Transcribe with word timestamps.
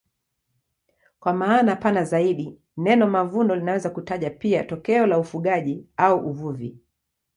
Kwa 1.19 1.33
maana 1.33 1.75
pana 1.75 2.03
zaidi 2.03 2.57
neno 2.77 3.07
mavuno 3.09 3.55
linaweza 3.55 3.89
kutaja 3.89 4.29
pia 4.29 4.63
tokeo 4.63 5.05
la 5.07 5.19
ufugaji 5.19 5.85
au 5.97 6.29
uvuvi. 6.29 6.77